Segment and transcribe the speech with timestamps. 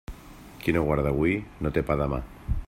[0.63, 2.23] Qui no guarda hui no té pa demà.